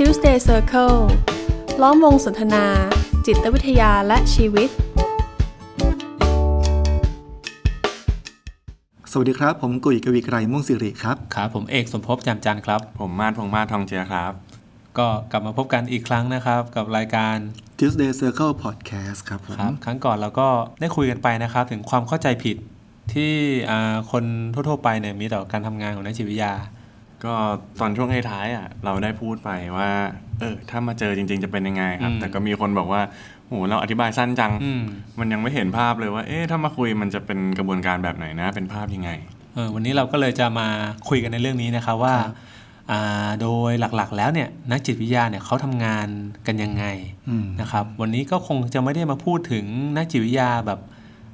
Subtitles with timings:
[0.00, 0.98] Tuesday Circle
[1.82, 2.64] ล้อมวงสนทนา
[3.26, 4.68] จิตวิทยาและชีวิต
[9.10, 14.32] สวัสดีครับ ผมกุยกวีไกรม่วงสิริครับ ครับ ผมเอกสมภพจำจันทร์ครับ ผมมาดพงษ์มาศทองเจียครับ
[14.98, 17.36] ก็กลับมาพบกันอีกครั้งนะครับ กับรายการ
[17.78, 20.48] Tuesday Circle Podcast ครับผมครับ ครั้งก่อนเราก็
[20.80, 22.56] ได้คุยกันไปนะครับ ถึงความเข้าใจผิด
[23.12, 23.32] ที่
[23.70, 26.54] อ่าคนทั่วๆไปเนี่ยมีต่อการทำงานของนักจิตวิทยา
[27.24, 27.34] ก็
[27.80, 29.90] ตอนช่วงท้ายๆอะเราได้พูดไปว่า
[30.40, 33.02] เออ ถ้ามาเจอจริง ๆ จะเป็นยังไงครับอืมแต่ก็มีคนบอกว่า
[33.46, 34.82] โหเราอธิบายสั้นจังอืม
[35.18, 39.10] มันยังไม่เห็นภาพเลยว่า เอ๊ะถ้ามาคุยมันจะเป็นกระบวนการแบบไหนนะ เป็นภาพยังไง
[39.54, 40.68] เออวันนี้เราก็เลยจะมา
[41.08, 42.14] คุยกันในเรื่องนี้นะครับว่า
[42.90, 46.08] อ่าโดยหลักๆ แล้วเนี่ยนักจิตวิทยาเนี่ยเขาทำงาน
[46.46, 46.84] กันยังไง
[47.28, 49.64] อืมนะครับ วันนี้ก็คงจะไม่ได้มาพูดถึง
[49.96, 50.80] นักจิตวิทยาแบบ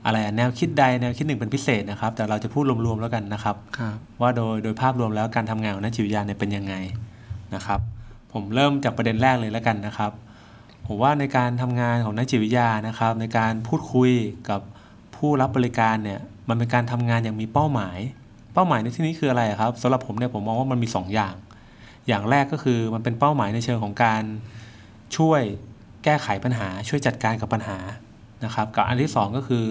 [0.05, 6.75] อะไรอะแนวคิดใดแนวคิดหนึ่งเป็นพิเศษนะครับ แต่เราจะพูดรวมๆแล้วกันนะครับครับว่าโดยโดยภาพรวมแล้วการทำงานของนักจิตวิทยาเนี่ยเป็นยังไง
[7.55, 7.81] นะครับ
[8.33, 10.13] ผมเริ่มจากประเด็นแรกเลยแล้วกันนะครับ
[10.87, 14.11] ผมว่าในการทำงานของนักจิตวิทยานะครับ ในการพูดคุย
[14.49, 14.61] กับ
[15.17, 17.99] ผู้รับบริการเนี่ยมันเป็นการทำงานอย่างมีเป้าหมาย
[18.55, 21.35] เป้าหมายในที่นี้คืออะไรอะครับสำหรับผมเนี่ยผมมองว่ามันมีสองอย่าง
[22.09, 24.23] อย่างแรกก็คือมันเป็นเป้าหมายในเชิงของการ
[25.17, 25.43] ช่วย
[26.05, 27.79] แก้ไขปัญหา ช่วยจัดการกับปัญหา
[28.45, 29.65] นะครับ กับอันที่สองก็คือ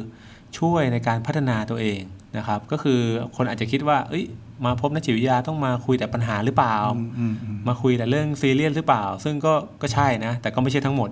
[0.59, 2.01] ช่วยในการพัฒนาตัวเอง
[2.37, 2.99] นะครับ ก็คือ
[3.35, 4.25] คนอาจจะคิดว่า เอ้ย
[4.65, 11.09] มาพบนักจิตวิทยาต้องมาคุยแต่ปัญหาหรือเปล่าอืมอืมอืมมาคุยแต่เรื่องซีเรียสหรือเปล่า ซึ่งก็ก็ใช่นะ แต่ก็ไม่ใช่ทั้งหมด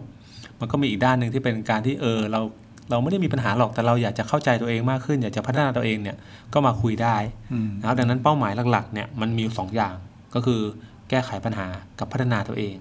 [0.59, 2.41] มันก็มีอีกด้านหนึ่งที่เป็นการที่เออเรา
[2.89, 6.17] เราไม่ได้มีปัญหาหรอกแต่เราอยากจะเข้าใจตัวเองมากขึ้น อยากจะพัฒนาตัวเองเนี่ย
[6.53, 7.17] ก็มาคุยได้
[7.53, 9.95] อืมนะครับดังนั้นเป้าหมายหลักๆเนี่ยมันมีอยู่สองอย่าง
[10.35, 10.61] ก็คือ
[11.09, 11.67] แก้ไขปัญหา
[11.99, 12.75] กับพัฒนาตัวเอง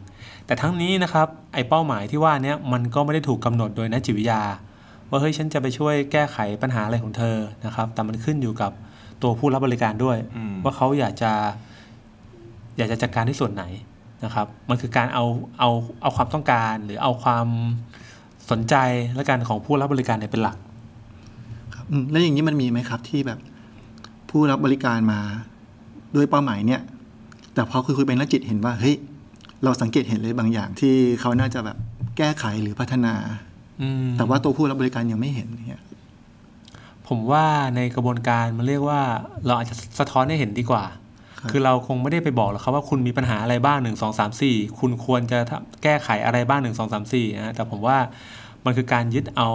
[0.47, 4.42] แต่ทั้งนี้นะครับไอ้เป้าหมายที่ว่าเนี้ยมันก็ไม่ได้ถูกกำหนดโดยนักจิตวิทยา
[5.11, 8.73] ว่าเฮ้ยฉันจะไปช่วยแก้ไขปัญหาอะไรของเธอนะครับ แต่มันขึ้นอยู่กับ
[9.23, 11.33] ตัวผู้รับบริการด้วยอืมว่าเขาอยากจะ
[12.78, 13.64] อยากจะจัดการที่ส่วนไหน
[14.25, 15.25] นะครับ มันคือการเอา
[15.59, 15.70] เอา
[16.03, 17.47] เอาความต้องการ หรือเอาความ
[18.51, 18.75] สนใจ
[19.14, 20.57] และการของผู้รับบริการเนี่ยเป็นหลัก
[21.75, 23.39] ครับอืมแล้วอย่างนี้มันมีไหมครับที่แบบ
[24.30, 25.20] ผู้รับบริการมา
[26.17, 26.80] ด้วยเป้าหมายเนี่ย
[27.55, 28.96] แต่พอคุยคุยไปนักจิตเห็นว่าเฮ้ย
[29.64, 31.77] เราสังเกตเห็นเลยบางอย่างที่เขาน่าจะแบบ
[32.19, 33.48] แก้ไขหรือพัฒนาอืม
[34.16, 35.83] แต่ว่าตัวผู้รับบริการยังไม่เห็นเนี่ย
[37.08, 37.44] ผมว่า
[37.77, 39.00] ในกระบวนการมันเรียกว่า
[39.46, 40.84] เราอาจจะสะท้อนให้เห็นดีกว่า
[41.39, 47.98] ครับคือเราคงไม่ได้ไปบอกหรอกครับว่าคุณมีปัญหาอะไรบ้างหนึ่งสองสามสี่คุณควรจะทำแก้ไขอะไรบ้างหนึ่งสองสามสี่นะแต่ผมว่า
[48.64, 49.50] มันคือการยึดเอา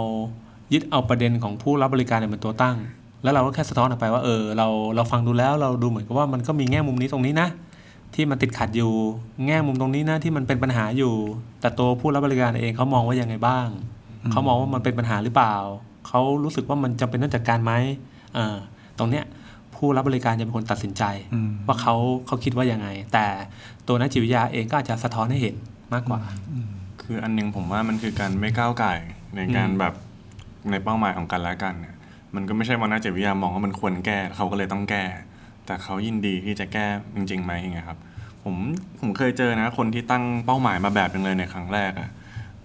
[0.72, 2.76] ยึดเอาประเด็นของผู้รับบริการเนี่ยเป็นตัวตั้ง
[3.22, 7.48] แล้วเราก็แค่สะท้อนออกไปว่าเออเราเราฟังดูแล้วเราดูเหมือนกับว่ามันก็มีแง่มุมนี้ตรงนี้นะ
[8.14, 8.92] ที่มันติดขัดอยู่
[9.46, 11.14] แง่มุมตรงนี้นะที่มันเป็นปัญหาอยู่
[11.60, 13.68] แต่ตัวผู้รับบริการเองเขามองว่ายังไงบ้าง
[14.30, 15.54] เขามองว่ามันเป็นปัญหาหรือเปล่า
[16.06, 17.72] เขารู้สึกว่ามันจำเป็นต้องจัดการไหม
[18.34, 18.56] เออ
[18.98, 19.24] ตรงเนี้ย
[19.74, 21.04] ผู้รับบริการจะเป็นคนตัดสินใจ
[21.34, 21.94] อืมว่าเขา
[22.26, 23.26] เขาคิดว่ายังไง แต่
[23.88, 25.56] ตัวนักจิตวิทยาเองก็อาจจะสะท้อนให้เห็น
[25.92, 26.20] มากกว่า
[27.02, 28.98] คืออันหนึงผมว่ามันคือการไม่ก้าวไก่าย
[29.36, 29.94] ในการอืมแบบ
[30.70, 31.94] ในเป้าหมายของกันและกันเนี่ย
[32.34, 35.04] มันก็ไม่ใช่ว่านักจิตวิทยามองว่ามันควรแก้เขาก็เลยต้องแก้
[35.66, 36.86] แต่เขายินดีที่จะแก้
[37.16, 37.98] จริงๆไหมอย่างเงี้ยครับ
[38.44, 38.54] ผม
[39.00, 42.10] ผมเคยเจอนะ คนที่ตั้งเป้าหมายมาแบบหนึงเลยในครั้งแรกอะ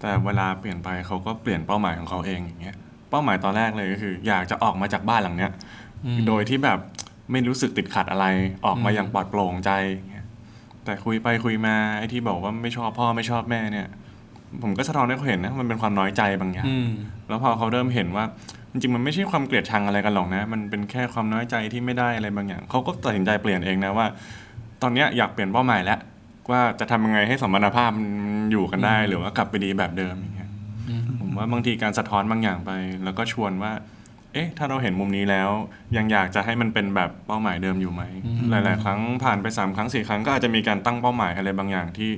[0.00, 2.76] แต่เวลาเปลี่ยนไปเขาก็เปลี่ยนเป้าหมายของเขาเองอย่างเงี้ย
[3.10, 5.52] เป้าหมายตอนแรกเลยก็คือ อยากจะออกมาจากบ้านหลังเนี้ย
[6.04, 6.78] อืมโดยที่แบบ
[7.30, 8.26] ไม่รู้สึกติดขัดอะไร
[8.64, 10.26] ออกมาอืมอย่างปลอดโปร่งใจอย่างเงี้ย
[10.84, 13.86] แต่คุยไปคุยมาไอ้ที่บอกว่าไม่ชอบพ่อไม่ชอบแม่เนี่ย
[14.62, 16.90] ผมก็สะท้อนให้เขาเห็นนะมันเป็นความน้อยใจบางอย่างอืม
[17.28, 18.24] แล้วพอเขาเริ่มเห็นว่า
[18.70, 24.06] จริงๆมันไม่ใช่ความเกลียดชังอะไรกันหรอกนะ มันเป็นแค่ความน้อยใจที่ไม่ได้อะไรบางอย่างเขาก็ตัดสินใจเปลี่ยนเองนะว่า
[24.82, 25.98] ตอนเนี้ยอยากเปลี่ยนเป้าหมายแล้ว
[26.50, 28.08] ว่าจะทำยังไงให้สมรรถภาพมัน
[28.52, 30.50] อยู่กันได้ หรือว่ากลับไปดีแบบเดิมอย่างเงี้ย
[30.88, 32.70] อืมผมว่าบางทีการสะท้อนบางอย่างไป
[33.04, 33.72] แล้วก็ชวนว่า
[34.34, 35.50] เอ๊ะ ถ้าเราเห็นมุมนี้แล้ว
[35.96, 38.02] ยังอยากจะให้มันเป็นแบบเป้าหมายเดิมอยู่ไหม
[38.50, 42.12] หลาย ๆ ครั้งผ่านไปสามครั้งสี่ครั้งก็อาจจะมีการตั้งเป้าหมายอะไรบางอย่างที่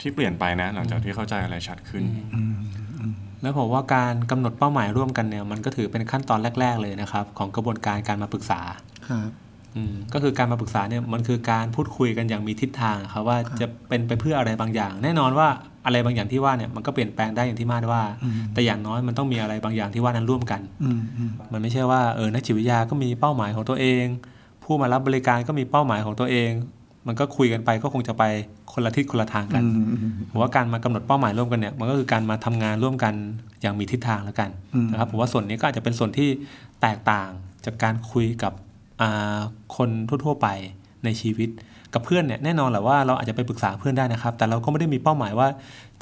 [0.00, 2.02] ที่เปลี่ยนไปนะ หลังจากที่เข้าใจอะไรชัดขึ้น
[2.34, 2.54] อืม
[3.42, 8.60] แล้วผมว่าการกำหนดเป้าหมายร่วมกันเนี่ยมันก็ถือเป็นขั้นตอนแรก ๆ เลยนะครับ ของกระบวนการการมาปรึกษา
[9.08, 9.45] ครับอืม
[10.14, 15.48] ก็คือการมาปรึกษาเนี่ยมันคือการพูดคุยกันอย่างมีทิศทางครับว่าจะเป็นไปเพื่ออะไรบางอย่าง แน่นอนว่า
[15.86, 24.04] อะไรบางอย่างที่ว่าเนี่ยมันก็เปลี่ยนแปลงได้อย่างที่มาดว่าอืมแต่อย่างน้อยมันต้องมีอะไรบางอย่างที่ว่านั้นร่วมกันอืมอืมมันไม่ใช่ว่าเออนักจิตวิทยาก็มีเป้าหมายของตัวเอง
[24.62, 26.50] ผู้มารับบริการก็มีเป้าหมายของตัวเอง
[27.06, 28.24] มันก็คุยกันไปก็คงจะไป
[28.72, 33.14] คนละทิศคนละทางกันอืมอืมผมว่าการมากำหนดเป้าหมายร่วมกันเนี่ยมันก็คือการมาทำงานร่วมกัน
[33.62, 36.28] อย่างมีทิศทางแล้วกันอืมนะครับผมว่าส่วนนี้ก็อาจจะเป็นส่วนที่
[36.82, 37.28] แตกต่าง
[37.64, 38.65] จากการคุยกับอ่า
[39.76, 39.88] คน
[40.24, 40.46] ทั่ว ๆ ไป
[41.04, 41.48] ในชีวิต
[41.94, 45.48] กับเพื่อนเนี่ยแน่นอนแหละว่าเราอาจจะไปปรึกษาเพื่อนได้นะครับ แต่เราก็ไม่ได้มีเป้าหมายว่า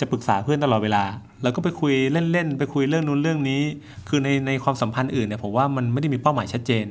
[0.00, 1.04] จะปรึกษาเพื่อนตลอดเวลา
[1.42, 1.94] เราก็ไปคุย
[2.32, 3.60] เล่นๆไปคุยเรื่องนู้นเรื่องนี้
[4.08, 6.84] คือในในความสัมพันธ์อื่นเนี่ยผมว่ามันไม่ได้มีเป้าหมายชัดเจน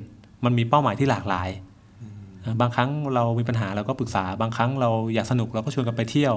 [0.46, 1.50] มันมีเป้าหมายที่หลากหลาย
[2.62, 6.36] บางครั้งเรามีปัญหาเราก็ปรึกษา บางครั้งเราอยากสนุกเราก็ชวนกันไปเที่ยว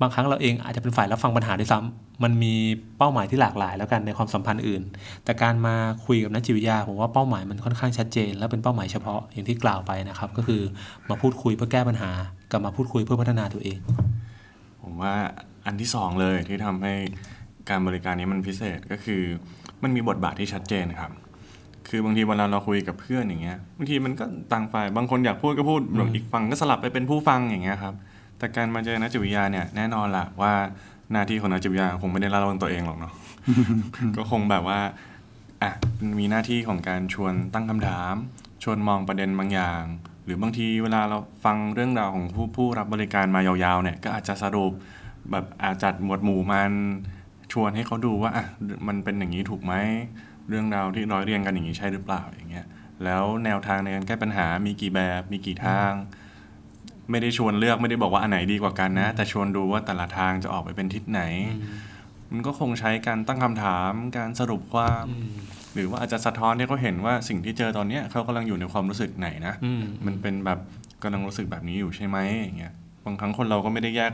[0.00, 2.54] บางครั้งเราเองอาจจะเป็นฝ่ายรับฟังปัญหาด้วยซ้ำมันมี
[2.98, 4.82] เป้าหมายที่หลากหลายแล้วกันในความสัมพันธ์อื่น
[5.24, 5.74] แต่การมา
[6.06, 10.62] คุยกับนักจิตวิทยาผมว่าเป้าหมายมันค่อนข้างชัดเจน และเป็นเป้าหมายเฉพาะอย่างที่กล่าวไปนะครับ ก็คือ
[11.10, 12.10] มาพูดคุยเพื่อแก้ปัญหา
[12.52, 13.78] กับมาพูดคุยเพื่อพัฒนาตัวเอง
[14.82, 15.14] ผมว่า
[15.66, 16.94] อันที่สองเลยที่ทำให้
[17.68, 19.22] การบริการนี้มันพิเศษก็คือ
[19.82, 21.10] มันมีบทบาทที่ชัดเจนครับ
[21.88, 25.80] คือบางทีเวลาเราคุยกับเพื่อนอย่างเงี้ยบางทีมันก็ต่างฝ่ายบางคนอยากพูดก็พูด
[26.14, 27.94] อีกฝั่งก็สลับไปเป็นผู้ฟังอย่างเงี้ยครับ
[28.38, 30.52] แต่การมาเจอนักจิตวิทยาเนี่ยแน่นอนละว่า
[31.12, 33.12] หน้าที่ของนักจิตวิทยาคงไม่ได้ละเลยตัวเองหรอกเนาะ
[34.16, 34.80] ก็คงแบบว่า
[35.62, 35.72] อะ
[36.18, 38.14] มีหน้าที่ของการชวนตั้งคำถาม
[38.62, 39.82] ชวนมองประเด็นบางอย่าง
[40.24, 44.72] หรือบางทีเวลาเราฟังเรื่องราวของผู้ผู้รับบริการมายาวๆเนี่ยก็อาจจะสรุป
[45.30, 46.72] แบบอาจจัดหมวดหมู่มัน
[47.52, 48.46] ชวนให้เขาดูว่าอะ
[48.88, 49.74] มันเป็นอย่างนี้ถูกไหม
[50.48, 52.66] เรื่องราวที่ร้อยเรียงกันอย่างนี้ใช่หรือเปล่าอย่างเงี้ย
[53.04, 55.92] แล้วแนวทางในการแก้ปัญหามีกี่แบบมีกี่ทาง
[57.10, 61.22] ไม่ได้ชวนเลือกไม่ได้บอกว่าอันไหนดีกว่ากันนะ แต่ชวนดูว่าแต่ละทางจะออกไปเป็นทิศไหน
[62.32, 65.06] มันก็คงใช้การตั้งคำถามการสรุปความ
[65.74, 70.58] หรือว่าอาจจะสะท้อนให้เขาเห็นว่าสิ่งที่เจอตอนเนี้ยเขากำลังอยู่ในความรู้สึกไหนนะอืมมันเป็นแบบ
[71.02, 72.72] กำลังรู้สึกแบบนี้อยู่ใช่ไหมอย่างเงี้ย
[73.04, 74.12] บางครั้งคนเราก็ไม่ได้แยก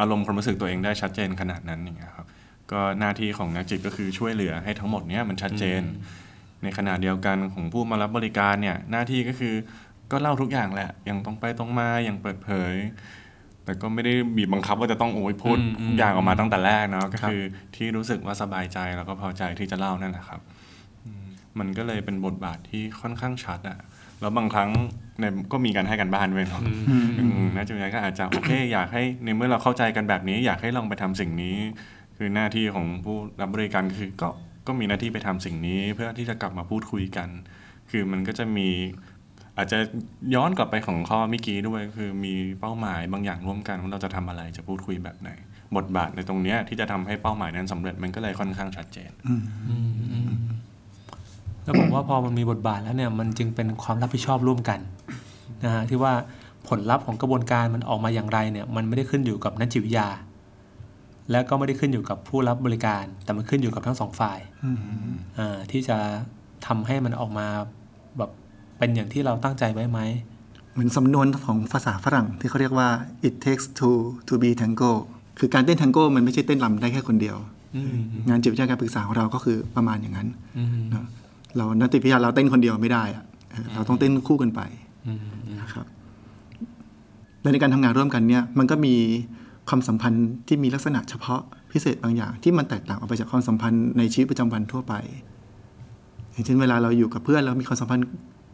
[0.00, 2.26] อารมณ์ความรู้สึกตัวเองได้ชัดเจนขนาดนั้นอย่างเงี้ยครับ
[2.72, 5.80] ก็หน้าที่ของนักจิตก็คือช่วยเหลือให้ทั้งหมดเนี้ยมันชัดเจน
[6.62, 9.54] ในขณะเดียวกันของผู้มารับบริการเนี่ยหน้าที่ก็คือ
[10.12, 12.74] ก็เล่าทุกอย่างแหละ อย่างตรงไปตรงมาอย่างเปิดเผย
[13.64, 17.42] แต่ก็ไม่ได้บีบบังคับว่าจะต้องโอ้ยพูดอืมอืมทุกอย่างออกมาตั้งแต่แรกเนาะก็ครับคือ
[17.76, 20.40] ที่รู้สึกว่าสบายใจแล้วก็พอใจที่จะเล่านั่นแหละครับ
[21.06, 21.24] อืม
[21.58, 23.78] มันก็เลยเป็นบทบาทที่ค่อนข้างชัดอะ
[24.20, 24.70] แล้วบางครั้ง
[25.20, 26.62] ในก็มีการให้กันบ้านด้วยเนาะ
[27.18, 31.56] อืมน่าจะมีก็อาจจะโอเคอยากให้ในเมื่อเราเข้าใจกันแบบนี้ อยากให้ลองไปทำสิ่งนี้
[32.16, 34.28] คือหน้าที่ของผู้รับบริการคือก็
[34.66, 37.28] ก็มีหน้าที่ไปทำสิ่งนี้ เพื่อที่จะกลับมาพูดคุยกัน
[37.90, 38.68] คือมันก็จะมี
[39.56, 39.78] อาจจะ
[40.34, 45.30] ย้อนกลับไปของข้อเมื่อกี้ด้วยคือมีเป้าหมายบางอย่างร่วมกันว่าเราจะทำอะไรจะพูดคุยแบบไหน
[45.76, 49.10] บทบาทในตรงเนี้ยที่จะทำให้เป้าหมายนั้นสำเร็จมันก็เลยค่อนข้างชัดเจน
[51.64, 54.80] แล้วผมว่าพอมันมีบทบาทแล้วเนี่ยมันจึงเป็นความรับผิดชอบร่วมกัน
[55.64, 56.12] นะฮะที่ว่า
[56.68, 60.08] ผลลัพธ์ของกระบวนการมันออกมาอย่างไรเนี่ย มันไม่ได้ขึ้นอยู่กับนักจิตวิทยา
[61.30, 64.38] และก็ไม่ได้ขึ้นอยู่กับผู้รับบริการ แต่มันขึ้นอยู่กับทั้งสองฝ่าย
[65.38, 65.96] อ่าที่จะ
[66.66, 67.46] ทำให้มันออกมา
[68.18, 68.30] แบบ
[68.82, 69.98] เป็นอย่างที่เราตั้งใจไว้ไหม
[70.72, 72.88] เหมือนสำนวนของภาษาฝรั่งที่เขาเรียกว่า
[73.26, 73.98] it takes two
[74.28, 74.92] to be tango
[75.38, 77.36] คือการเต้นทังโก้มันไม่ใช่เต้นรำได้แค่คนเดียว
[78.28, 80.28] งานจิตวิทยาการปรึกษาของเราก็คือประมาณอย่างนั้น
[80.92, 81.06] นะ
[81.56, 84.60] เรานักจิตวิทยาเราเต้นคนเดียวไม่ได้อะเออเราต้องเต้นคู่กันไป
[85.60, 85.86] นะครับ
[87.42, 88.94] และในการทำงานร่วมกันเนี่ยมันก็มี
[89.68, 91.40] ความสัมพันธ์ที่มีลักษณะเฉพาะ
[91.72, 94.94] พิเศษบางอย่าง ที่มันแตกต่างออกไปจากความสัมพันธ์ในชีวิตประจำวันทั่วไป
[96.32, 98.06] อย่างเช่นเวลาเราอยู่กับเพื่อนเรามีความสัมพันธ์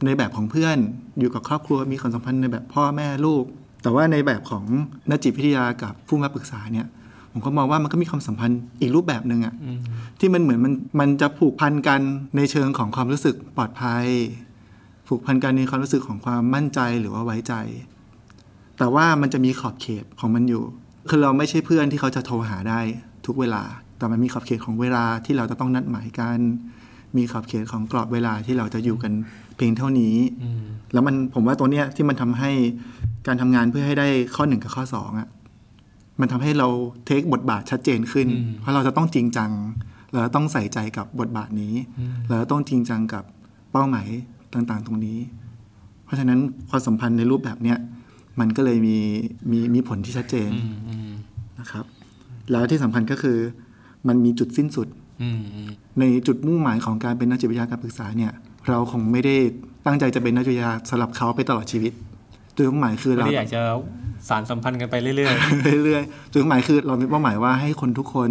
[0.05, 0.77] ในแบบของเพื่อน
[1.19, 3.45] อยู่กับครอบครัวมีความสัมพันธ์ในแบบพ่อแม่ลูก
[3.83, 4.65] แต่ว่าในแบบของ
[5.11, 6.87] นักจิตวิทยากับผู้มาปรึกษาเนี่ย
[7.33, 9.55] ผมก็มองว่ามันก็มีความสัมพันธ์อีกรูปแบบหนึ่งอะ
[10.19, 12.01] ที่มันเหมือนมันมันจะผูกพันกัน
[12.37, 14.05] ในเชิงของความรู้สึกปลอดภัย
[15.09, 17.55] ผูกพันกันในความรู้สึกของความมั่นใจหรือว่าไว้ใจ
[18.79, 20.65] แต่ว่ามันจะมีขอบเขตของมันอยู่
[21.09, 22.81] คือเราไม่ใช่เพื่อนที่เขาจะโทรหาได้
[23.27, 23.63] ทุกเวลา
[23.99, 26.39] แต่มันมีขอบเขตของเวลาที่เราจะต้องนัดหมายกัน
[27.17, 29.13] มีขอบเขตของกรอบเวลาที่เราจะอยู่กัน
[29.59, 30.17] เพียงเท่านี้
[30.93, 32.51] แล้วมันผมว่าตัวเนี้ยที่มันทำให้
[33.27, 35.29] การทำงานเพื่อให้ได้ข้อหนึ่งกับข้อสองอะ
[36.21, 36.69] มันทำให้เรา
[37.05, 38.29] เทคบทบาทชัดเจนขึ้น
[38.61, 39.51] เพราะเราจะต้องจริงจัง
[40.13, 41.75] เราจะต้องใส่ใจกับบทบาทนี้
[42.29, 43.25] เราจะต้องจริงจังกับ
[43.73, 44.09] เป้าหมาย
[44.55, 45.19] ต่างๆ ตรงนี้
[46.05, 46.39] เพราะฉะนั้น
[46.71, 47.79] ความสัมพันธ์ในรูปแบบเนี้ย
[48.41, 48.97] มันก็เลยมี
[49.51, 50.51] มีมีผลที่ชัดเจน
[51.61, 51.85] นะครับ
[52.51, 53.39] แล้วที่สำคัญก็คือ
[54.09, 54.89] มันมีจุดสิ้นสุด
[56.01, 58.33] ในจุดมุ่งหมายของการเป็นนักจิตวิทยาการปรึกษาเนี่ย
[58.69, 59.37] เราคงไม่ได้
[59.87, 61.93] ตั้งใจจะเป็นนักจิตวิทยาสำหรับเขาไปตลอดชีวิต
[62.57, 63.61] จุดมุ่งหมายคือไม่เราได้อยากจะ
[64.29, 68.31] สารสัมพันธ์กันไปเรื่อยเรื่อยๆจุดมุ่งหมายคือเรามีเป้าหมายว่าให้คนทุกคน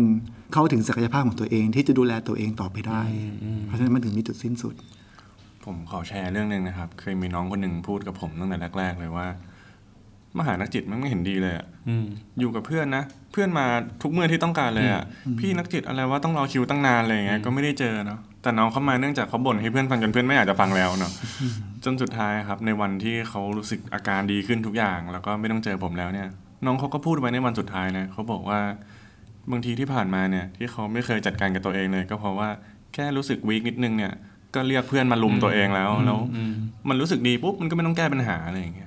[0.53, 3.01] เข้าถึงศักยภาพของตัวเองที่จะดูแลตัวเองต่อไปได้
[3.65, 4.73] เพราะฉะนั้นมันถึงมีจุดสิ้นสุด
[5.65, 9.27] ผมขอแชร์เรื่องหนึ่งนะครับ เคยมีน้องคนหนึ่งพูดกับผมตั้งแต่แรก ๆ เลยว่า
[10.39, 12.05] มหานักจิตมันไม่เห็นดีเลยอะๆอืม
[12.39, 13.65] อยู่กับเพื่อนนะ เพื่อนมา
[14.01, 15.03] ทุกเมื่อที่ต้องการเลยอะ
[15.39, 21.11] พี่นักจิตอะไรว่าต้องรอคิวตั้งนานเลยอย่างเงี้ยก็ไม่ได้เจอเนาะแต่น้องเขามาเนื่องจากเขาบ่นให้เพื่อนฟังจนเพื่อนไม่อยากจะฟังแล้วเนาะ
[21.85, 26.27] จนสุดท้ายครับ ในวันที่เขารู้สึกอาการดีขึ้นทุกอย่าง แล้วก็ไม่ต้องเจอผมแล้วเนี่ย
[26.65, 28.59] น้องเขาก็พูดไว้ในวันสุดท้ายนะเขาบอกว่า
[29.51, 32.49] บางทีที่ผ่านมาเนี่ย ที่เขาไม่เคยจัดการกับตัวเองเลย ก็เพราะว่า
[32.93, 34.13] แค่รู้สึกวีคนิดนึงเนี่ย
[34.55, 36.19] ก็เรียกเพื่อนมาลุมตัวเองแล้วแล้ว
[36.89, 38.85] มันรู้สึกดีปุ๊บมันก็ไม่ต้องแก้ปัญหาอะไรอย่างเงี้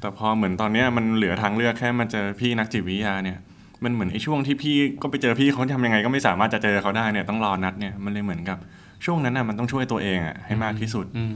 [0.00, 3.38] แต่พอเหมือนตอนเนี้ยมันเหลือทางเลือกแค่มาเจอพี่นักจิตวิทยาเนี่ย
[3.84, 8.58] มันเหมือนไอ้ช่วงที่พี่ก็ไปเจอพี่เขาทำยังไงก็ไม่สามารถจะเจอเขาได้เนี่ยต้องรอนัดเนี่ยมันเลยเหมือนกับ
[9.04, 11.34] ช่วงนั้นน่ะมันต้องช่วยตัวเองอะให้มากที่สุดอืม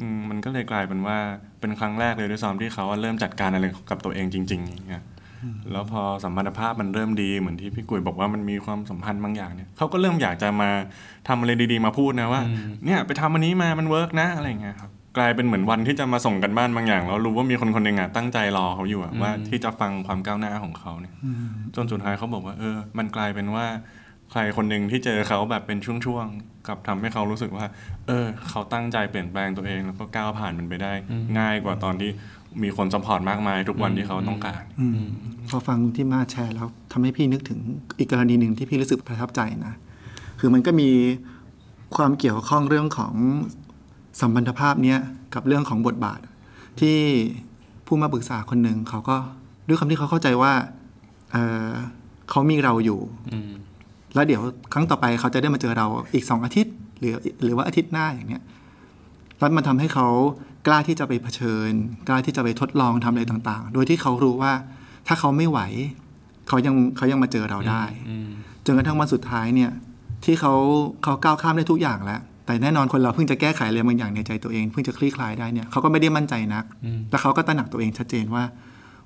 [0.00, 1.18] อืมมันก็เลยกลายเป็นว่า
[1.60, 5.02] เป็นครั้งแรกเลยด้วยซ้ำที่เขาเริ่มจัดการอะไรกับตัวเองจริงๆอย่างเงี้ย
[5.72, 10.70] แล้วพอสัมพันธภาพมันเริ่มดีเหมือนที่พี่กุยบอกว่ามันมีความสัมพันธ์บางอย่างเนี่ยเขาก็เริ่มอยากจะมา
[11.28, 12.42] ทำอะไรดีๆมาพูดนะว่า
[12.84, 21.14] เนี่ยไปทำอันนี้มามัน work นะอะไรอย่างเงี้ยครับ กลายเป็นเหมือนวันที่จะมาส่งกันบ้านบางอย่าง แล้วรู้ว่ามีคนคนหนึ่งอะตั้งใจรอเขาอยู่อะว่าที่จะฟังความก้าวหน้าของเขาเนี่ย
[21.76, 23.66] จนสุดท้ายเขาบอกว่า เออ มันกลายเป็นว่า
[24.30, 27.66] ใครคนหนึ่งที่เจอเขาแบบเป็นช่วงๆกับทำให้เขารู้สึกว่า
[28.06, 30.92] เออ เขาตั้งใจเปลี่ยนแปลงตัวเอง แล้วก็ก้าวผ่านมันไปได้
[31.38, 32.10] ง่ายกว่าตอนที่
[32.62, 35.02] มีคนสปอร์ตมากมาย ทุกวันที่เขาต้องการอืม
[35.48, 37.58] พอฟังที่มาแชร์แล้วทำให้พี่นึกถึง
[37.98, 39.74] อีกกรณีหนึ่งที่พี่รู้สึกประทับใจนะ
[40.40, 40.90] คือมันก็มี
[41.96, 43.14] ความเกี่ยวข้องเรื่องของ
[44.20, 44.98] สัมพันธภาพเนี้ย
[45.34, 46.20] กับเรื่องของบทบาท
[46.80, 46.98] ที่
[47.86, 49.16] ผู้มาปรึกษาคนหนึ่งเขาก็
[49.66, 50.52] ด้วยคำที่เขาเข้าใจว่า
[51.32, 51.70] เอ่อ
[52.30, 53.00] เขามีเราอยู่
[53.32, 53.52] อืม
[54.14, 58.42] แล้วเดี๋ยวครั้งต่อไปเขาจะได้มาเจอเราอีกสองอาทิตย์หรือหรือว่าอาทิตย์หน้าอย่างเนี้ย
[59.38, 60.08] แล้วมันทำให้เขา
[60.66, 61.70] กล้าที่จะไปเผชิญ
[62.08, 64.52] กล้าที่จะไปทดลองทำอะไรต่างๆ โดยที่เขารู้ว่า
[65.06, 65.60] ถ้าเขาไม่ไหว
[66.48, 68.28] เขายังเขายังมาเจอเราได้อืม
[68.66, 69.70] จนกระทั่งวันสุดท้ายเนี่ย
[70.24, 70.54] ที่เขา
[71.02, 76.64] เขาก้าวข้ามได้ทุกอย่างแล้ว แต่แน่นอนคนเราเพิ่งจะแก้ไขอะไรบางอย่างในใจตัวเองเพิ่งจะคลี่คลายได้เนี่ยเขาก็ไม่ได้มั่นใจนัก
[77.10, 78.44] แล้วเขาก็ตระหนักตัวเองชัดเจนว่า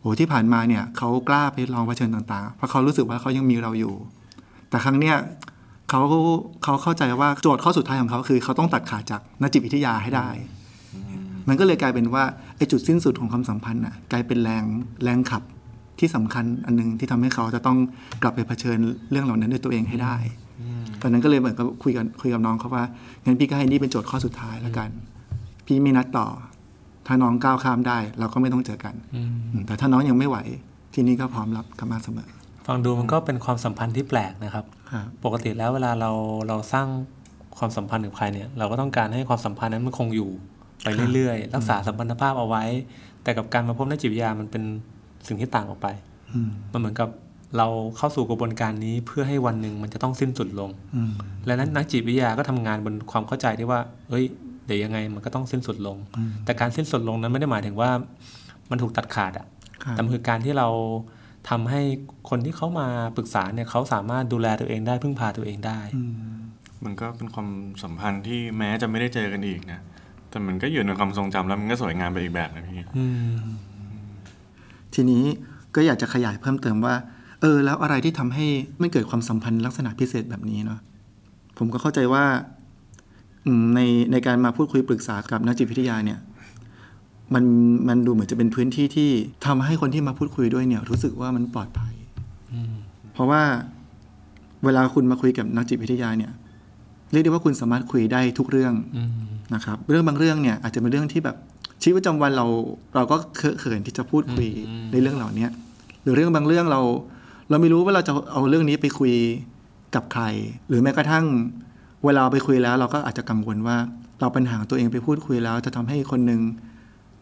[0.00, 3.94] โอ้ที่ผ่านมาเนี่ยเขากล้าไปลองเผชิญต่างๆ เพราะเขารู้สึกว่าเขายังมีเราอยู่
[4.70, 5.16] แต่ครั้งเนี้ย
[5.90, 6.00] เขา
[6.64, 10.28] เขาเข้าใจว่าโจทย์ข้อสุดท้ายของเขาคือ เขาต้องตัดขาดจากนักจิตวิทยาให้ได้
[11.48, 12.24] มันก็เลยกลายเป็นว่า
[12.56, 14.64] ไอ้จุดสิ้นสุดของความสัมพันธ์น่ะกลายเป็นแรง
[15.04, 15.42] แรงขับ
[15.98, 17.78] ที่สำคัญอันหนึงที่ทำให้เขาจะต้อง
[18.22, 18.78] กลับไปเผชิญ
[19.10, 20.16] เรื่องเหล่านั้นด้วยตัวเองให้ได้
[21.04, 22.84] ตอนนั้นก็เลยเหมือนกับคุยกันคุยกับน้องเขาว่า
[23.25, 24.90] งั้นพี่ก็ให้นี่เป็นโจทย์ข้อสุดท้ายแล้วกัน
[25.66, 26.26] พี่ไม่นัดต่อ
[27.06, 29.20] ถ้าน้องก้าวข้ามได้ เราก็ไม่ต้องเจอกันอื
[29.61, 30.38] มแต่ถ้าน้องยังไม่ไหว
[30.94, 32.28] ที่นี่ก็พร้อมรับกลับมาเสมอ
[32.66, 36.11] ฟังดูมันก็เป็นความสัมพันธ์ที่แปลกนะครับครับ ปกติแล้วเวลาเรา
[36.49, 36.87] เราสร้าง
[37.58, 40.30] ความสัมพันธ์กับใครเนี่ย เราก็ต้องการให้ความสัมพันธ์นั้นมันคงอยู่
[40.82, 42.64] ไปเรื่อยๆ รักษาสัมพันธภาพเอาไว้
[43.23, 44.62] แต่กับการมาพบนักจิตวิทยามันเป็น
[45.26, 45.88] สิ่งที่ต่างออกไป
[46.32, 47.08] อืมมันเหมือนกับ
[47.58, 51.12] เราเข้าสู่กระบวนการนี้เพื่อให้วันหนึ่งมันจะต้องสิ้นสุดลงอืม
[51.46, 53.80] และนั้นนักจิตวิทยาก็ทำงานบนความเข้าใจที่ว่า
[54.11, 54.25] เอ้ย
[54.66, 55.96] เดี๋ยวยังไงมันก็ต้องสิ้นสุดลง
[56.44, 57.90] แต่การสิ้นสุดลงนั้นไม่ได้หมายถึงว่า
[58.70, 59.46] มันถูกตัดขาดอะ
[59.82, 60.68] ครับแต่มันคือการที่เรา
[61.50, 61.80] ทำให้
[62.30, 65.80] คนที่เขามาปรึกษาเนี่ยเขาสามารถดูแลตัวเองได้พึ่งพาตัวเองได้
[66.84, 67.49] มันก็เป็นความ
[67.82, 69.80] สัมพันธ์ที่แม้จะไม่ได้เจอกันอีกนะ
[70.30, 72.87] แต่มันก็อยู่ในความทรงจำแล้วมันก็สวยงามไปอีกแบบนะพี่
[74.94, 75.25] ทีนี้
[75.75, 76.94] ก็อยากจะขยายเพิ่มเติมว่า
[77.44, 78.46] เออ แล้วอะไรที่ทำให้
[78.80, 80.80] ไม่เกิดความสัมพันธ์ลักษณะพิเศษแบบนี้เนาะ
[81.58, 82.24] ผมก็เข้าใจว่า
[83.46, 83.80] อืมใน
[84.12, 86.18] ในการมาพูดคุยปรึกษากับนักจิตวิทยาเนี่ย
[87.34, 87.44] มัน
[87.88, 89.10] มันดูเหมือนจะเป็นพื้นที่ที่
[89.46, 91.94] ทำให้คนที่มาพูดคุยด้วยเนี่ย รู้สึกว่ามันปลอดภัย
[93.12, 93.42] เพราะว่า
[94.64, 96.32] เวลาคุณมาคุยกับนักจิตวิทยาเนี่ย
[97.12, 98.74] เรียกได้ว่าคุณสามารถคุยได้ทุกเรื่อง
[99.54, 101.36] นะครับ เรื่องบางเรื่องเนี่ย อาจจะเป็นเรื่องที่แบบ
[101.82, 102.46] ชีวิตประจำวันเรา
[102.94, 104.48] เราก็เคอะเขินที่จะพูดคุย
[104.92, 105.46] ในเรื่องเหล่านี้
[106.02, 106.80] หรือเรื่องบางเรื่องเรา
[107.50, 109.14] เราไม่รู้ว่าเราจะเอาเรื่องนี้ไปคุย
[109.94, 110.24] กับใคร
[110.68, 111.24] หรือแม้กระทั่ง
[112.04, 113.76] เวลาไปคุยแล้ว เราก็อาจจะกังวลว่า
[114.20, 116.40] เราปัญหาตัวเองไปพูดคุยแล้ว จะทำให้คนหนึ่ง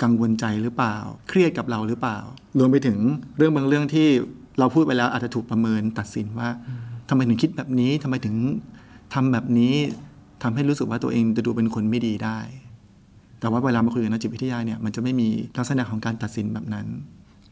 [0.03, 0.97] กังวลใจหรือเปล่า
[1.29, 2.19] เครียดกับเราหรือเปล่า
[2.59, 2.99] รวมไปถึง
[3.37, 4.09] เรื่องบางเรื่องที่
[4.59, 6.49] เราพูดไปแล้วอาจจะถูกประเมินตัดสินว่า
[7.09, 8.37] ทำไมถึงคิดแบบนี้ทำไมถึง
[9.15, 9.75] ทำแบบนี้
[10.43, 12.39] ทำให้รู้สึกว่าตัวเองจะดูเป็นคนไม่ดีได้
[13.41, 16.87] แต่ว่าเวลามาคุยกับนักจิตวิทยาเนี่ยมันจะไม่มีลักษณะของการตัดสินแบบนั้น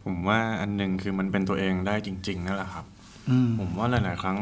[0.04, 2.85] ผมว่าอันหนึ่งคือมันเป็นตัวเองได้จริง ๆนั่นแหละครับ
[3.30, 4.38] อืมผมว่าหลาย ๆ ครั้ง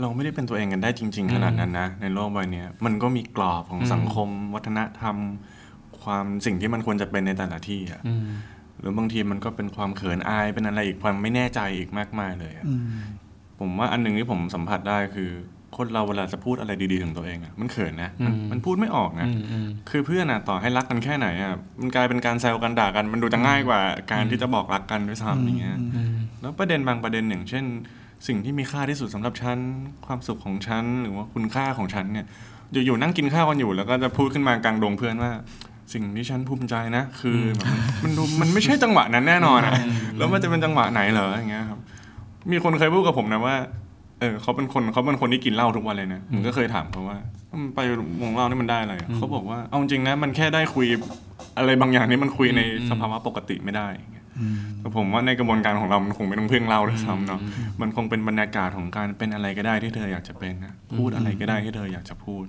[0.00, 5.16] เราไม่ได้เป็นตัวเองกันได้จริง ๆ ขนาดนั้นนะในโลกใบเนี้ยมันก็มีกรอบของสังคม วัฒนธรรม
[6.02, 8.02] ความสิ่งที่มันควรจะเป็นในแต่ละที่อะ
[8.78, 12.82] หรือบางทีมันก็เป็นความเขินอายเป็นอะไรอีกความไม่แน่ใจอีกมากมายเลยอะอืม
[13.60, 15.30] ผมว่าอันหนึ่งที่ผมสัมผัสได้คือ
[15.76, 19.28] คนเราเวลาจะพูดอะไรดีๆถึงตัวเองอะมันเขินนะมันมันพูดไม่ออกนะ
[19.90, 23.80] คือเพื่อนอะต่อให้รักกันแค่ไหนอะมันกลายเป็นการแซวกันด่ากัน มันดูจะง่ายกว่า
[24.12, 25.76] การที่จะบอกรักกันด้วยซ้ำอย่างเงี้ย
[26.40, 27.64] แล้วประเด็นบางประเด็นอย่างเช่น
[28.26, 29.58] สิ่งที่มีค่าที่สุดสำหรับฉัน
[30.06, 32.26] ความสุขของฉันหรือว่าคุณค่าของฉันเนี่ย
[32.86, 35.32] อยู่ๆนั่งกินข้าวกันอยู่ แล้วก็จะพูดขึ้นมากลางดงเพื่อนว่า
[35.92, 37.66] สิ่งที่ฉันภูมิใจนะ คือแบบ
[38.04, 39.74] มันดูมันไม่ใช่จังหวะนั้นแน่นอนอะ
[40.18, 41.78] แล้วมันจะเป็นจังหวะไหนเหรออย่างเงี้ยครับ
[42.52, 43.56] มีคนเคยพูดกับผมนะว่า
[44.20, 47.18] เออเขาเป็นคนเขาเป็นคนที่กินเหล้าทุกวันเลยนะผมก็เคยถามเขาว่า
[47.52, 47.78] อืมไป
[48.22, 50.86] วงเหล้านี่มันได้อะไรอะเขาบอกว่าเอาจริงนะมันแค่ได้คุย
[51.58, 54.26] อะไรบางอย่างนี่มันคุยในสภาวะปกติไม่ได้อย่างเงี้ย
[54.80, 57.40] แต่ผมว่าในกระบวนการของเรามันคงไม่ต้องพึ่งเราด้วยซ้ำเนาะ
[57.80, 62.44] มันคงเป็นบรรยากาศของการเป็นอะไรก็ได้ที่เธออยากจะเป็นนะพูดอะไรก็ได้ที่เธออยากจะพูด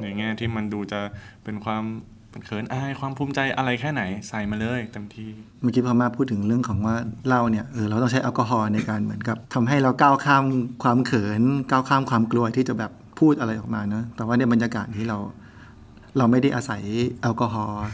[0.00, 1.00] ในแง่ที่มันดูจะ
[1.44, 1.84] เป็นความ
[2.30, 5.30] เป็นเขินอายความภูมิใจอะไรแค่ไหนใส่มาเลยเต็มที่
[5.62, 6.96] เมื่อกี้พอมาพูดถึงเรื่องของว่า
[7.30, 10.44] เราเนี่ยเออเราต้องใช้แอลกอฮอล์ในการเหมือนกับทำให้เราก้าวข้าม
[10.82, 15.18] ความเขินก้าวข้ามความกลัวที่จะแบบพูดอะไรออกมาเนอะแต่ว่าในบรรยากาศที่เรา
[16.18, 16.82] เราไม่ได้อาศัย
[17.22, 17.84] แอลกอฮอล์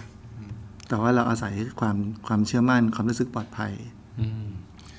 [0.88, 3.72] แต่ว่าเราอาศัยความความเชื่อมั่นความรู้สึกปลอดภัย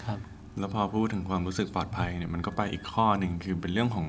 [0.03, 0.19] ครับ
[0.59, 4.07] แล้วพอพูดถึงความรู้สึกปลอดภัยเนี่ยมันก็ไปอีกข้อหนึ่งคือเป็นเรื่องของ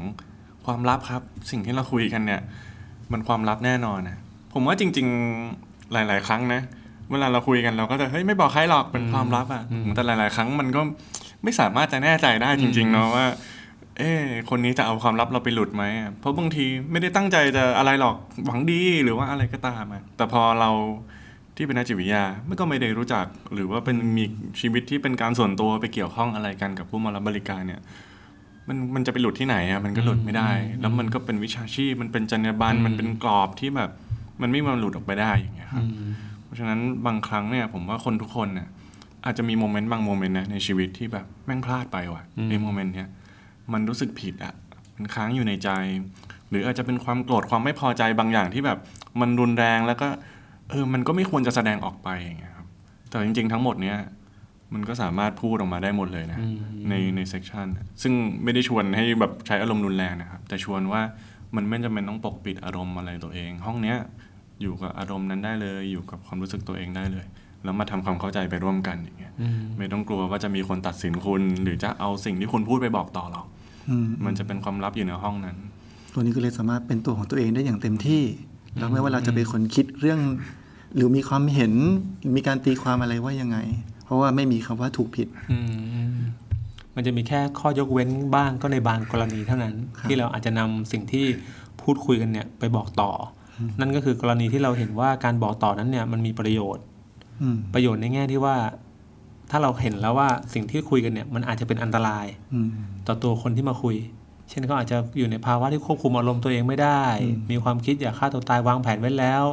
[0.66, 2.40] ความลับครับ สิ่งที่เราคุยกันเนี่ย
[3.12, 4.18] มันความลับแน่นอนนะ
[4.52, 5.07] ผมว่าจริง
[5.50, 6.61] ๆหลาย ๆ ครั้งนะ
[7.11, 9.62] เวลาเราคุยกันเราก็จะเฮ้ยไม่บอกใครหรอกเป็นความลับอะ
[9.95, 10.81] แต่หลาย ๆ ครั้งมันก็
[11.45, 13.26] ไม่สามารถจะแน่ใจได้จริง ๆ เนาะว่า
[13.99, 20.71] เอ๊ะคนนี้จะเอาความลับเราไปหลุดไหมอะเพราะบางทีไม่ได้ตั้งใจจะอะไรหรอกหวังดีหรือว่าอะไรก็ตามอะแต่พอเรา
[21.57, 24.25] ที่เป็นนักจิตวิทยาไม่ก็ไม่ได้รู้จักหรือว่าเป็นมี
[24.61, 27.81] ชีวิตที่เป็นการส่วนตัวไปเกี่ยวข้องอะไรกันกับผู้มารับบริการเนี่ย
[28.69, 30.50] มันมันจะไปหลุดที่ไหนอะมันก็หลุดไม่ได้
[30.81, 33.90] แล้วมันก็เป็นวิชาชีพมันเป็นจรรยาบรรณมันเป็นกรอบที่แบบ
[34.42, 35.85] มันไม่มาหลุดออกไปได้อย่างเงี้ยครับ
[36.45, 38.68] เพราะฉะนั้นบางครั้งเนี่ย ผมว่าคนทุกคนเนี่ย
[39.25, 43.09] อาจจะมีโมเมนต์บางโมเมนต์นะในชีวิตที่แบบแม่งพลาดไปว่ะในโมเมนต์เนี้ย
[43.73, 44.54] มันรู้สึกผิดอะ
[44.97, 45.71] มันค้างอยู่ในใจ
[46.50, 48.78] หรืออาจจะเป็นความโกรธความไม่พอใจบางอย่างที่แบบ
[49.21, 50.09] มันรุนแรงแล้วก็
[50.71, 52.66] เออมันก็ไม่ควรจะแสดงออกไปอย่างเงี้ยครับ
[53.09, 53.99] แต่จริง ๆ ทั้งหมดเนี้ย
[54.75, 56.38] มันก็สามารถพูดออกมาได้หมดเลยนะ
[56.88, 57.66] ในในเซกชัน
[58.02, 58.12] ซึ่ง
[58.45, 61.00] ไม่ได้ชวนให้แบบใช้อารมณ์รุนแรงนะครับ แต่ชวนว่า
[61.57, 63.97] มันไม่จำเป็นต้องปกปิดอารมณ์อะไรตัวเอง ห้องเนี้ย
[64.62, 67.24] อยู่กับอารมณ์นั้นได้เลย อยู่กับความรู้สึกตัวเองได้เลย
[67.64, 69.32] แล้วมาทำความเข้าใจไปร่วมกันอย่างเงี้ย
[69.78, 73.46] ไม่ต้องกลัวว่าจะมีคนตัดสินคุณ หรือจะเอาสิ่งที่คุณพูดไปบอกต่อหรอก
[73.88, 75.56] อืมมันจะเป็นความลับอยู่ในห้องนั้น
[76.12, 78.22] ตัวนี้ก็เลยสามารถเป็นตัวของตัวเองได้อย่างเต็มที่
[78.78, 80.20] แล้วไม่ว่าเราจะเป็นคนคิดเรื่อง
[80.96, 81.72] หรือมีความเห็น
[82.36, 83.58] มีการตีความอะไรว่ายังไง
[84.04, 85.58] เพราะว่าไม่มีคำว่าถูกผิดอื
[86.12, 86.16] ม
[86.94, 91.24] มันจะมีแค่ข้อยกเว้นบ้างก็ในบางกรณีเท่านั้นครับที่เราอาจจะนำสิ่งที่
[91.82, 93.38] พูดคุยกันเนี่ยไปบอกต่ออ
[93.80, 96.84] นั่นก็คือกรณีที่เราเห็นว่าการบอกต่อนั้นเนี่ยมันมีประโยชน์
[97.42, 98.56] อืมประโยชน์ในแง่ที่ว่า
[99.50, 102.68] ถ้าเราเห็นแล้วว่าสิ่งที่คุยกันเนี่ย มันอาจจะเป็นอันตรายอืม
[103.06, 103.96] ต่อตัวคนที่มาคุย
[104.48, 107.02] เช่นเขาอาจจะอยู่ในภาวะที่ควบคุมอารมณ์ตัวเองไม่ได้
[107.50, 109.44] มีความคิดอยากฆ่าตัวตายวางแผนไว้แล้ว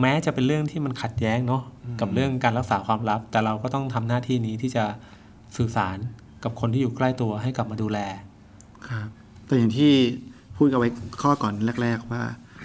[0.00, 1.62] แม้จะเป็นเรื่องที่มันขัดแย้งเนาะ
[2.00, 4.84] กับเรื่องการรักษาความลับ แต่เราก็ต้องทำหน้าที่นี้ที่จะ
[5.56, 5.98] สื่อสาร
[6.44, 7.98] กับคนที่อยู่ใกล้ตัวให้กลับมาดูแล
[8.88, 9.08] ครับ
[9.46, 9.92] แต่อย่างที่
[10.56, 10.88] พูดกันไว้
[11.22, 12.22] ข้อก่อนแรก ๆ ว่า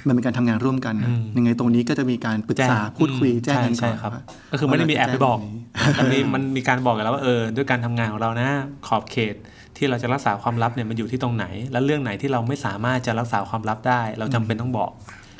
[0.08, 8.50] มันเป็นการทำงานร่วมกันนะอืมยังไงตรงนี้ก็จะมีการปรึกษาแจ้งพูดคุยอืมแจ้งกันใช่ก่อนใช่ครับว่าก็คือไม่ได้มีแอบไปบอกว่าเราจะแจ้งมันมีมันมีการบอกกันแล้วว่าเออด้วยการทำงานของเรานะ
[8.88, 9.36] ขอบเขต
[9.78, 14.92] ที่เราจะรักษาความลับเนี่ยมันอยู่ที่ตรงไหน และเรื่องไหนที่เราไม่สามารถจะรักษาความลับได้ เราจำเป็นต้องบอก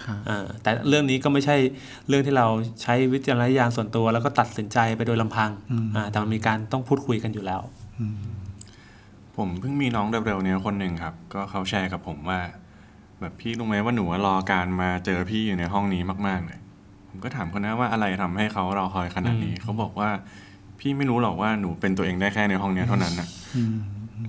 [0.06, 1.56] ครับอ่าแต่เรื่องนี้ก็ไม่ใช่
[2.08, 2.48] เรื่องที่เรา
[2.82, 5.52] ใช้วิจารณญาณส่วนตัว แล้วก็ตัดสินใจไปโดยลำพัง
[5.96, 7.62] อ่าแต่มันมีการต้องพูดคุยกันอยู่แล้ว
[9.38, 12.40] ผมเพิ่งมีน้องเร็วๆเนี้ยคนหนึ่งครับ ก็เขาแชร์กับผมว่า
[13.22, 16.60] แบบพี่รู้ไหมว่าหนูรอการมาเจอพี่อยู่ในห้องนี้มากๆเลย
[17.10, 20.10] ผมก็ถามเขานะว่าอะไรทำให้เขารอคอยขนาดนี้เขาบอกว่า
[20.80, 23.28] พี่ไม่รู้หรอกว่าหนูเป็นตัวเองได้แค่ในห้องเนี้ยเท่านั้นนะ
[23.58, 23.78] อืม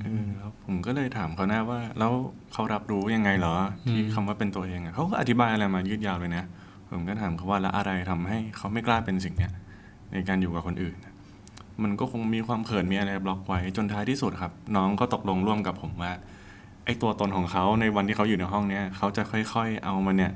[0.02, 2.12] เออแล้วผมก็เลยถามเขานะว่า แล้ว
[2.52, 3.54] เขารับรู้ยังไงเหรอ
[3.88, 6.44] ที่คำว่าเป็นตัวเองอะเขาก็อธิบายอะไรมายืดยาวเลยนะ
[6.90, 9.52] ผมก็ถามเขาว่าแล้วอะไรทำให้เขาไม่กล้าเป็นสิ่งเนี้ย
[10.12, 11.14] ในการอยู่กับคนอื่นอะ
[11.82, 16.12] มันก็คงมีความเขินมีอะไรบล็อกไว้จนท้ายที่สุดครับ น้องก็ตกลงร่วมกับผมว่า
[16.88, 20.32] ไอ้ตัวตนของเขาในวันที่เขาอยู่ในห้องเนี้ยเขาจะค่อยๆ เอามันเนี่ย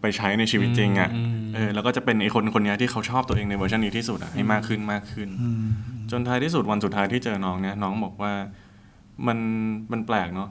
[0.00, 5.64] ไปใช้ในชีวิตจริงอะ่ะอืมเออแล้วก็จะเป็นไอ้คนคนเนี้ยที่เขาชอบตัวเองในเวอร์ชันนี้ที่สุดอะ่ะให้มากขึ้นมากขึ้นอืม
[6.10, 8.32] จนท้ายที่สุดวันสุดท้ายที่เจอน้องเนี่ยน้องบอกว่า
[9.26, 9.38] มัน
[9.92, 10.50] มันแปลกเนาะ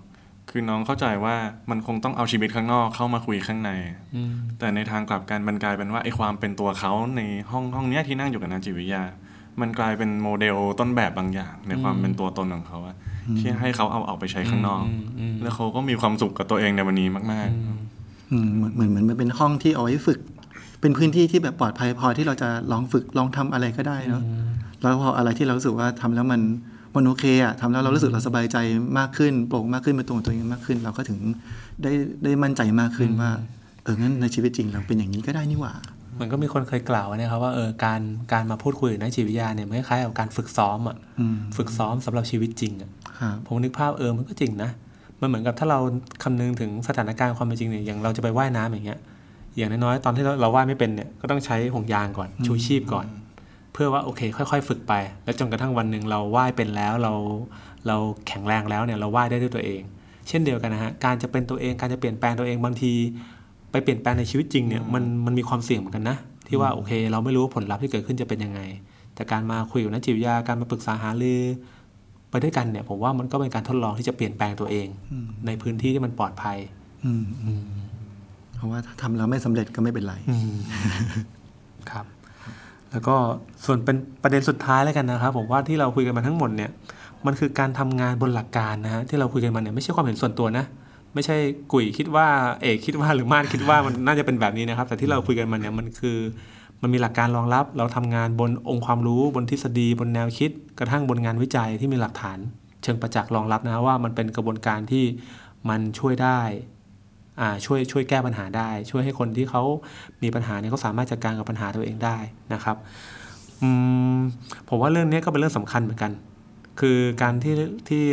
[0.50, 1.36] คือน้องเข้าใจว่า
[1.70, 3.72] มันคงต้องเอาชีวิตข้างนอกเข้ามาคุยข้างใน
[4.16, 9.04] อืมแต่ในทางกลับกันมันกลายเป็นว่าไอ้ความเป็นตัวเขาในห้องห้องเนี้ยที่นั่งอยู่กับนักจิตวิทยา
[9.62, 12.96] มันกลายเป็นโมเดลต้นแบบบางอย่าง ในความเป็นตัวตนของเขาอะ
[13.40, 17.50] ที่ให้เขาเอาออกไปใช้ข้างนอกอืมอืมแล้วเขาก็มีความสุขกับตัวเองในวันนี้มาก
[18.32, 20.20] อืมเหมือนเหมือนเหมือนมันเป็นห้องที่เอาไว้ฝึก
[20.82, 24.24] เป็นพื้นที่ที่แบบปลอดภัยพอที่เราจะลองฝึกลองทำอะไรก็ได้เนาะ
[24.82, 26.42] แล้วพออะไรที่เรารู้สึกว่าทำแล้วมัน
[26.96, 28.58] มันโอเคอะทำแล้วเรารู้สึกเราสบายใจ
[29.00, 31.20] มากขึ้นโปร่งมากขึ้นเป็นตัวของตัวเองมากขึ้น เราก็ถึง
[31.84, 31.92] ได้
[32.24, 33.32] ได้มั่นใจมากขึ้นว่า
[33.84, 35.74] เอองั้นในชีวิตจริงเราเป็นอย่างนี้ก็ได้นี่หว่า
[36.20, 38.02] มันก็มีคนเคยกล่าวไว้นะครับว่าเออการ
[38.34, 44.70] การมาพูดคุยกับนักจิตวิทยาเนี่ยมันคล้ายๆกับการฝึกซ้อมอะอืมฝึกซ้อมสำหรับชีวิตจริงอะครับผมนึกภาพเออมันก็จริงนะ
[45.22, 45.80] มันเหมือนกับถ้าเรา
[46.24, 49.00] คำนึงถึงสถานการณ์ความเป็นจริงเนี่ยอย่างเราจะไปว่ายน้ำอย่างเงี้ย
[49.58, 53.06] อย่างน้อยๆตอนที่เราเราว่ายไม่เป็นเนี่ยก็ต้องใช้ห่วงยางก่อนชูชีพก่อน
[53.74, 57.14] เพื่อว่าโอเค ค่อย ๆ ฝึกไป แล้วจนกระทั่งวันหนึ่งเราว่ายเป็นแล้วเรา
[57.88, 57.98] เรา
[58.28, 59.82] แข็งแรงแล้วเนี่ยเราว่ายได้ด้วยตัวเอง
[60.28, 62.94] เช่นเดียวกันนะฮะการจะเป็นตัวเองการจะเปลี่ยนแปลงตัวเองบางที
[63.76, 68.62] ไปเปลี่ยนแปลงในชีวิตจริงเนี่ยมันมันมีความเสี่ยงเหมือนกันนะ ที่ว่าโอเค เราไม่รู้ว่าผลลัพธ์ที่เกิดขึ้นจะเป็นยังไง
[69.16, 71.42] แต่การมาคุยกับนักจิตวิทยาการมาปรึกษาหารือ
[72.30, 74.88] ไปด้วยกันเนี่ยผมว่ามันก็เป็นการทดลองที่จะเปลี่ยนแปลงตัวเอง
[75.46, 76.58] ในพื้นที่ที่มันปลอดภัย
[77.06, 77.64] อืมอืม
[78.56, 80.14] เพราะว่าถ้าทำแล้วไม่สำเร็จก็ไม่เป็นไร
[81.92, 82.06] ครับ
[82.92, 83.16] แล้วก็
[83.66, 86.72] ส่วนเป็นประเด็นสุดท้ายแล้วกันนะครับ ผมว่าที่เราคุยกันมาทั้งหมดเนี่ย
[87.26, 90.66] มันคือการทำงานบนหลักการนะฮะที่เราคุยกันมาเนี่ยไม่ใช่ความเห็นส่วนตัวนะ
[91.16, 91.38] ไม่ใช่
[91.74, 92.28] กุยคิดว่า
[92.62, 96.18] เอกคิดว่าหรือมาดคิดว่ามันน่าจะเป็นแบบนี้นะครับ แต่ที่เราคุยกันมาเนี่ยมันคือ
[96.82, 102.38] มันมีหลักการรองรับ เราทำงานบนองค์ความรู้บนทฤษฎีบนแนวคิด กระทั่งบนงานวิจัยที่มีหลักฐาน
[102.84, 105.06] เชิงประจักษ์รองรับนะว่ามันเป็นกระบวนการที่
[105.70, 106.40] มันช่วยได้
[107.66, 109.64] ช่วยช่วยแก้ปัญหาได้ ช่วยให้คนที่เขา
[110.24, 112.18] มีปัญหาเนี่ยเขาสามารถจัดการกับปัญหาตัวเองได้
[112.54, 112.78] นะครับ
[114.70, 116.12] ผมว่าเรื่องนี้ก็เป็นเรื่องสำคัญเหมือนกัน
[116.80, 117.56] คือการที่
[117.90, 118.04] ที่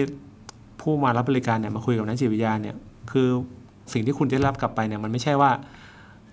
[0.81, 2.77] ผู้มารับบริการเนี่ยมาคุยกับนักจิตวิทยาเนี่ย
[3.13, 3.29] คือ
[3.93, 5.51] สิ่งที่คุณจะได้รับกลับไปเนี่ยมันไม่ใช่ว่า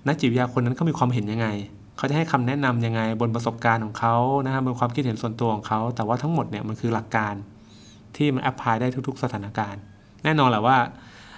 [0.07, 1.47] นักจิตวิทยาคนนั้นเขามีความเห็นยังไง
[1.97, 4.15] เขาจะให้คำแนะนำยังไงบนประสบการณ์ของเขา
[4.45, 7.33] นะครับบนความคิดเห็นส่วนตัวของเขา แต่ว่าทั้งหมดเนี่ยมันคือหลักการ
[8.15, 9.81] ที่มันแอพพลายได้ทุก ๆ สถานการณ์
[10.23, 10.77] แน่นอนแหละว่า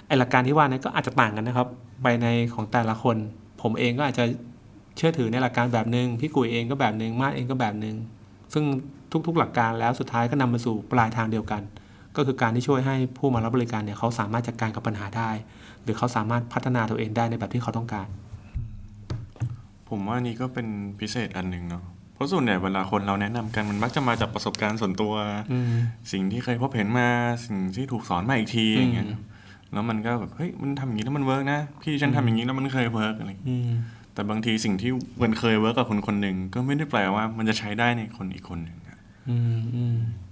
[0.06, 1.68] ไอ้หลักการที่ว่านี้ก็อาจจะต่างกันนะครับ
[2.02, 3.16] ไปในของแต่ละคน
[3.62, 4.24] ผมเองก็อาจจะ
[4.96, 7.96] เชื่อถือในหลักการแบบหนึ่งพี่กุยเองก็แบบหนึ่งมาดเองก็แบบหนึ่ง
[8.52, 8.64] ซึ่ง
[9.26, 11.62] ทุกๆหลักการแล้วสุดท้ายก็นำมาสู่ปลายทางเดียวกัน
[12.16, 15.30] ก็คือการที่ช่วยให้ผู้มารับบริการเนี่ยเขาสามารถจัดการกับปัญหาได้
[15.82, 18.08] หรือเขาสามารถพัฒนาตัวเองได้ในแบบที่เขาต้องการ
[19.88, 20.66] ผมว่านี่ก็เป็น
[21.00, 25.12] พิเศษอันหนึ่งเนาะเพราะส่วนใหญ่เวลาคนเราแนะนำกันมันมักจะมาจากประสบการณ์ส่วนตัว
[25.52, 25.72] อืม
[26.12, 27.08] สิ่งที่เคยพบเห็นมา
[27.46, 29.06] สิ่งที่ถูกสอนมาอีกทีอืมอย่างเงี้ย
[29.72, 33.70] แล้วมันก็แบบเฮ้ยมันทำอย่างนี้แล้วมัน work นะพี่ฉันทำอย่างนี้แล้วมันเคย work อะไรอย่างเงี้ยอืม
[34.14, 34.90] แต่บางทีสิ่งที่
[35.22, 38.98] มันเคย work กับคนคนหนึ่งก็ไม่ได้แปลว่ามันจะใช้ได้ในคนอีกคนหนึ่งอะ
[39.30, 39.96] อืมอืม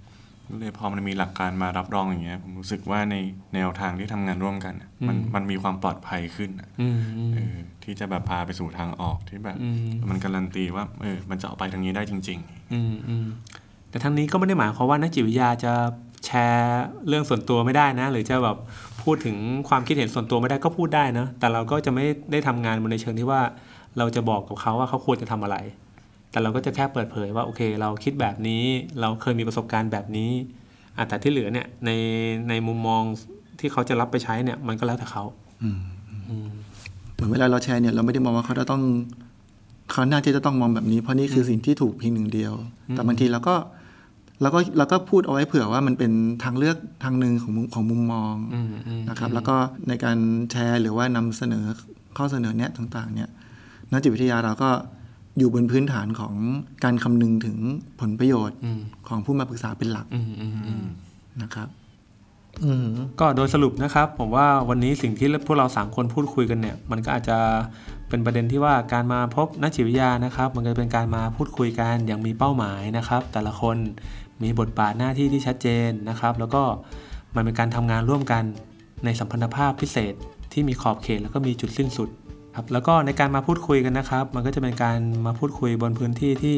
[0.59, 3.15] เลยพอมันมีหลักการมารับรองอย่างเงี้ยผมรู้สึกว่าใน
[3.55, 9.75] แนวทางที่ทำงานร่วมกันอะมันมันมีความปลอดภัยขึ้นอะอืมอืมเออที่จะแบบพาไปสู่ทางออกที่แบบอืม
[10.09, 12.39] มันการันตีว่าเออมันจะออกไปทางนี้ได้จริง
[12.73, 13.27] อืมอืม
[13.89, 15.73] แต่ทั้งนี้ก็ไม่ได้หมายความว่านักจิตวิทยาจะ
[16.25, 18.57] แชร์เรื่องส่วนตัวไม่ได้นะ หรือจะแบบ
[19.03, 19.35] พูดถึง
[19.69, 23.41] ความคิดเห็นส่วนตัวไม่ได้ก็พูดได้นะแต่เราก็จะไม่ได้ทำงานบนในเชิงที่ว่า
[23.97, 25.57] เราจะบอกกับเขาว่าเขาควรจะทำอะไร
[26.31, 28.63] แต่เราก็จะแค่เปิดเผยว่าโอเค เราคิดแบบนี้
[29.01, 30.31] เราเคยมีประสบการณ์แบบนี้
[30.97, 31.91] อะแต่ที่เหลือเนี่ยใน
[32.49, 33.03] ในมุมมอง
[33.59, 35.23] ที่เขาจะรับไปใช้เนี่ย มันก็แล้วแต่เขา
[35.63, 35.79] อืม
[36.29, 36.49] อืม
[37.13, 38.81] เหมือนเวลาเราแชร์เนี่ยเราไม่ได้มองว่าเขาจะต้อง
[39.91, 42.53] เขาน่าจะต้องมองแบบนี้ เพราะนี่คือสิ่งที่ถูกเพียงหนึ่งเดียว
[42.91, 43.55] แต่บางทีเราก็
[44.41, 46.11] เราก็เราก็พูดเอาไว้เผื่อว่ามันเป็น
[46.43, 49.55] ทางเลือกทางหนึ่งของมุมของมุมมองอืมอืมนะครับ แล้วก็
[49.87, 50.17] ในการ
[50.51, 51.65] แชร์หรือว่านำเสนอ
[52.17, 53.29] ข้อเสนอเนี้ยต่าง ๆ เนี่ย
[53.91, 54.69] นักจิตวิทยาเราก็
[55.37, 56.33] อยู่บนพื้นฐานของ
[56.83, 57.57] การคำนึงถึง
[57.99, 60.85] ผลประโยชน์อืมของผู้มาปรึกษาเป็นหลักอืมอืมอืม
[61.41, 61.67] นะครับ
[62.63, 62.87] อืม
[63.19, 67.37] ก็โดยสรุปนะครับ ผมว่าวันนี้สิ่งที่พวกเราสามคนพูดคุยกันเนี่ย มันก็อาจจะ
[68.09, 73.77] เป็นประเด็นที่ว่าการมาพบนักจิตวิทยานะครับ มันก็เป็นการมาพูดคุยกันอย่างมีเป้าหมายนะครับ แต่ละคน
[74.43, 76.63] มีบทบาทหน้าที่ที่ชัดเจนนะครับ แล้วก็
[77.35, 78.43] มันเป็นการทำงานร่วมกัน
[79.05, 80.13] ในสัมพันธภาพพิเศษ
[80.53, 82.09] ที่มีขอบเขตแล้วก็มีจุดสิ้นสุด
[82.55, 86.57] ครับแล้วก็ในการมาพูดคุยกันนะครับ มันก็จะเป็นการมาพูดคุยบนพื้นที่ที่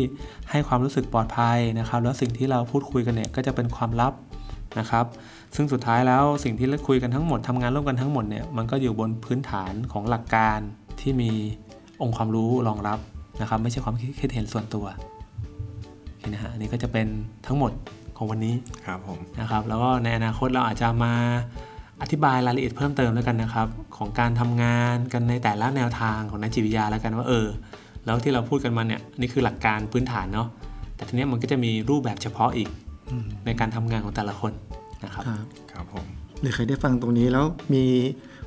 [0.52, 4.14] ให้ความรู้สึกปลอดภัยนะครับ แล้วสิ่งที่เราพูดคุยกันเนี่ยก็จะเป็นความลับ
[4.80, 5.06] นะครับ
[5.56, 10.60] ซึ่งสุดท้ายแล้วสิ่งที่เราคุยกันทั้งหมดทำงานร่วมกันทั้งหมดเนี่ยมันก็อยู่บนพื้นฐานของหลักการ
[11.02, 11.32] ที่มี
[12.02, 13.00] องค์ความรู้รองรับ
[13.42, 14.86] นะครับ ไม่ใช่ความคิดเห็นส่วนตัว
[16.08, 17.08] โอเคนะฮะอันนี้ก็จะเป็น
[17.48, 17.72] ทั้งหมด
[18.18, 21.14] ของวันนี้ๆครับผมนะครับ แล้วก็ในอนาคตเราอาจจะมา
[22.02, 27.48] อธิบายรายละเอียดเพิ่มเติมแล้วกันนะครับ ของการทำงานกันในแต่ละแนวทางของนักจิตวิทยาแล้วกันว่าเออ
[28.06, 30.48] แล้วที่เราพูดกันมาเนี่ยนี่คือหลักการพื้นฐานเนาะ
[30.96, 32.70] แต่ทีเนี้ยมันก็จะมีรูปแบบเฉพาะอีก
[33.12, 34.52] อืมในการทำงานของแต่ละคน
[35.04, 36.06] นะครับครับครับผม
[36.42, 37.84] หรือใครได้ฟังตรงนี้แล้วมี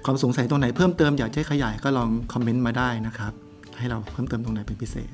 [0.04, 3.32] ความสงสัยตรงไหนเพิ่มเติมอยากจะให้ขยายก็ลองคอมเมนต์มาได้นะครับ
[3.78, 5.10] ให้เราเพิ่มเติมตรงไหนเป็นพิเศษ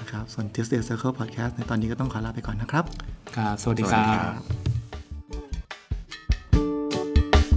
[0.00, 2.84] นะครับส่วน Tuesday Circle Podcast ในตอนนี้ก็ต้องขอลาไปก่อนนะครับ
[3.36, 4.02] ครับสวัสดีครั
[4.40, 4.73] บ